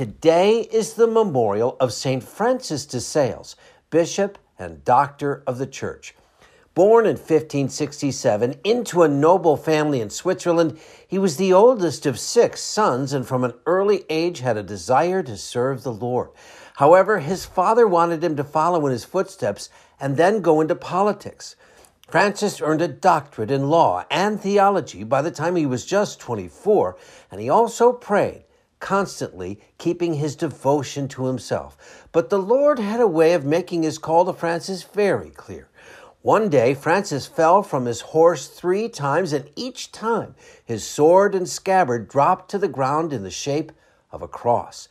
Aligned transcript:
Today 0.00 0.60
is 0.60 0.94
the 0.94 1.06
memorial 1.06 1.76
of 1.78 1.92
St. 1.92 2.24
Francis 2.24 2.86
de 2.86 3.02
Sales, 3.02 3.54
Bishop 3.90 4.38
and 4.58 4.82
Doctor 4.82 5.42
of 5.46 5.58
the 5.58 5.66
Church. 5.66 6.14
Born 6.74 7.04
in 7.04 7.16
1567 7.16 8.54
into 8.64 9.02
a 9.02 9.08
noble 9.08 9.58
family 9.58 10.00
in 10.00 10.08
Switzerland, 10.08 10.78
he 11.06 11.18
was 11.18 11.36
the 11.36 11.52
oldest 11.52 12.06
of 12.06 12.18
six 12.18 12.62
sons 12.62 13.12
and 13.12 13.28
from 13.28 13.44
an 13.44 13.52
early 13.66 14.06
age 14.08 14.40
had 14.40 14.56
a 14.56 14.62
desire 14.62 15.22
to 15.22 15.36
serve 15.36 15.82
the 15.82 15.92
Lord. 15.92 16.30
However, 16.76 17.18
his 17.18 17.44
father 17.44 17.86
wanted 17.86 18.24
him 18.24 18.36
to 18.36 18.42
follow 18.42 18.86
in 18.86 18.92
his 18.92 19.04
footsteps 19.04 19.68
and 20.00 20.16
then 20.16 20.40
go 20.40 20.62
into 20.62 20.74
politics. 20.74 21.56
Francis 22.08 22.62
earned 22.62 22.80
a 22.80 22.88
doctorate 22.88 23.50
in 23.50 23.68
law 23.68 24.06
and 24.10 24.40
theology 24.40 25.04
by 25.04 25.20
the 25.20 25.30
time 25.30 25.56
he 25.56 25.66
was 25.66 25.84
just 25.84 26.18
24, 26.20 26.96
and 27.30 27.38
he 27.38 27.50
also 27.50 27.92
prayed, 27.92 28.44
constantly 28.80 29.60
keeping 29.78 30.14
his 30.14 30.34
devotion 30.34 31.06
to 31.08 31.26
himself. 31.26 32.08
But 32.12 32.30
the 32.30 32.38
Lord 32.38 32.78
had 32.78 33.00
a 33.00 33.06
way 33.06 33.34
of 33.34 33.44
making 33.44 33.82
his 33.82 33.98
call 33.98 34.24
to 34.24 34.32
Francis 34.32 34.82
very 34.82 35.30
clear. 35.30 35.68
One 36.22 36.50
day, 36.50 36.74
Francis 36.74 37.26
fell 37.26 37.62
from 37.62 37.86
his 37.86 38.00
horse 38.00 38.46
three 38.48 38.88
times, 38.88 39.32
and 39.32 39.48
each 39.56 39.90
time 39.90 40.34
his 40.64 40.84
sword 40.84 41.34
and 41.34 41.48
scabbard 41.48 42.08
dropped 42.08 42.50
to 42.50 42.58
the 42.58 42.68
ground 42.68 43.12
in 43.12 43.22
the 43.22 43.30
shape 43.30 43.72
of 44.12 44.20
a 44.20 44.28
cross. 44.28 44.88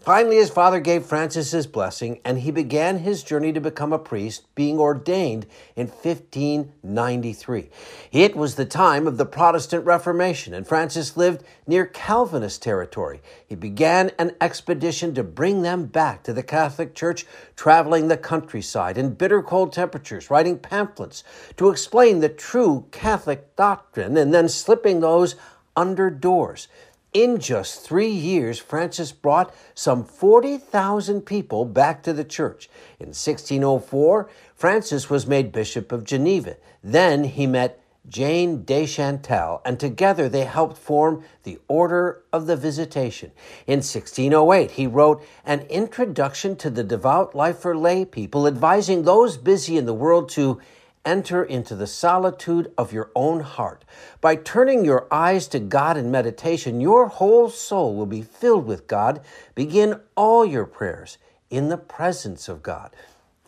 Finally, 0.00 0.36
his 0.36 0.48
father 0.48 0.80
gave 0.80 1.04
Francis 1.04 1.50
his 1.50 1.66
blessing, 1.66 2.20
and 2.24 2.38
he 2.38 2.50
began 2.50 3.00
his 3.00 3.22
journey 3.22 3.52
to 3.52 3.60
become 3.60 3.92
a 3.92 3.98
priest, 3.98 4.46
being 4.54 4.78
ordained 4.78 5.44
in 5.76 5.88
1593. 5.88 7.68
It 8.10 8.34
was 8.34 8.54
the 8.54 8.64
time 8.64 9.06
of 9.06 9.18
the 9.18 9.26
Protestant 9.26 9.84
Reformation, 9.84 10.54
and 10.54 10.66
Francis 10.66 11.18
lived 11.18 11.44
near 11.66 11.84
Calvinist 11.84 12.62
territory. 12.62 13.20
He 13.46 13.54
began 13.54 14.10
an 14.18 14.34
expedition 14.40 15.14
to 15.16 15.22
bring 15.22 15.60
them 15.60 15.84
back 15.84 16.22
to 16.22 16.32
the 16.32 16.42
Catholic 16.42 16.94
Church, 16.94 17.26
traveling 17.54 18.08
the 18.08 18.16
countryside 18.16 18.96
in 18.96 19.12
bitter 19.12 19.42
cold 19.42 19.74
temperatures, 19.74 20.30
writing 20.30 20.58
pamphlets 20.58 21.22
to 21.58 21.68
explain 21.68 22.20
the 22.20 22.30
true 22.30 22.86
Catholic 22.90 23.54
doctrine, 23.54 24.16
and 24.16 24.32
then 24.32 24.48
slipping 24.48 25.00
those 25.00 25.36
under 25.76 26.08
doors. 26.08 26.68
In 27.12 27.40
just 27.40 27.80
three 27.80 28.10
years, 28.10 28.60
Francis 28.60 29.10
brought 29.10 29.52
some 29.74 30.04
40,000 30.04 31.22
people 31.22 31.64
back 31.64 32.04
to 32.04 32.12
the 32.12 32.22
church. 32.22 32.70
In 33.00 33.08
1604, 33.08 34.30
Francis 34.54 35.10
was 35.10 35.26
made 35.26 35.50
Bishop 35.50 35.90
of 35.90 36.04
Geneva. 36.04 36.56
Then 36.84 37.24
he 37.24 37.48
met 37.48 37.82
Jane 38.08 38.62
de 38.64 38.86
Chantal, 38.86 39.60
and 39.64 39.78
together 39.78 40.28
they 40.28 40.44
helped 40.44 40.78
form 40.78 41.24
the 41.42 41.58
Order 41.66 42.22
of 42.32 42.46
the 42.46 42.56
Visitation. 42.56 43.32
In 43.66 43.78
1608, 43.78 44.72
he 44.72 44.86
wrote 44.86 45.22
an 45.44 45.60
introduction 45.62 46.54
to 46.56 46.70
the 46.70 46.84
devout 46.84 47.34
life 47.34 47.58
for 47.58 47.76
lay 47.76 48.04
people, 48.04 48.46
advising 48.46 49.02
those 49.02 49.36
busy 49.36 49.76
in 49.76 49.84
the 49.84 49.94
world 49.94 50.28
to 50.30 50.60
enter 51.04 51.42
into 51.42 51.74
the 51.74 51.86
solitude 51.86 52.72
of 52.76 52.92
your 52.92 53.10
own 53.14 53.40
heart. 53.40 53.84
By 54.20 54.36
turning 54.36 54.84
your 54.84 55.06
eyes 55.10 55.48
to 55.48 55.58
God 55.58 55.96
in 55.96 56.10
meditation, 56.10 56.80
your 56.80 57.08
whole 57.08 57.48
soul 57.48 57.96
will 57.96 58.06
be 58.06 58.22
filled 58.22 58.66
with 58.66 58.86
God. 58.86 59.20
Begin 59.54 60.00
all 60.16 60.44
your 60.44 60.66
prayers 60.66 61.18
in 61.48 61.68
the 61.68 61.78
presence 61.78 62.48
of 62.48 62.62
God. 62.62 62.94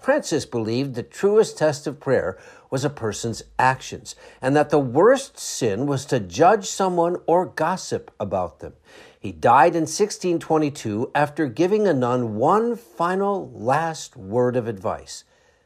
Francis 0.00 0.44
believed 0.44 0.94
the 0.94 1.04
truest 1.04 1.56
test 1.56 1.86
of 1.86 2.00
prayer 2.00 2.36
was 2.70 2.84
a 2.84 2.90
person's 2.90 3.44
actions, 3.58 4.16
and 4.40 4.56
that 4.56 4.70
the 4.70 4.78
worst 4.78 5.38
sin 5.38 5.86
was 5.86 6.04
to 6.06 6.18
judge 6.18 6.66
someone 6.66 7.16
or 7.26 7.46
gossip 7.46 8.10
about 8.18 8.58
them. 8.58 8.72
He 9.20 9.30
died 9.30 9.76
in 9.76 9.82
1622 9.82 11.12
after 11.14 11.46
giving 11.46 11.86
a 11.86 11.92
nun 11.92 12.34
one 12.34 12.74
final 12.74 13.48
last 13.52 14.16
word 14.16 14.56
of 14.56 14.66
advice 14.66 15.22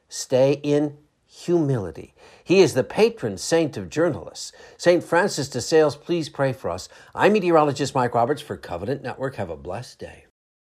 stay 0.08 0.60
in 0.62 0.96
humility. 1.36 2.14
He 2.42 2.60
is 2.60 2.74
the 2.74 2.84
patron 2.84 3.36
saint 3.36 3.76
of 3.76 3.90
journalists. 3.90 4.52
St. 4.78 5.04
Francis 5.04 5.48
de 5.48 5.60
Sales, 5.60 5.96
please 5.96 6.28
pray 6.28 6.52
for 6.52 6.70
us. 6.70 6.88
I'm 7.14 7.34
meteorologist 7.34 7.94
Mike 7.94 8.14
Roberts 8.14 8.40
for 8.40 8.56
Covenant 8.56 9.02
Network. 9.02 9.36
Have 9.36 9.50
a 9.50 9.56
blessed 9.56 9.98
day. 9.98 10.24